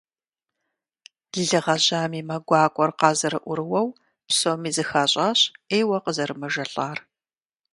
[1.45, 3.87] Лы гъэжьам и мэ гуакӀуэр къазэрыӀурыуэу,
[4.27, 5.39] псоми зыхащӀащ
[5.69, 6.97] Ӏейуэ къызэрымэжэлӀар.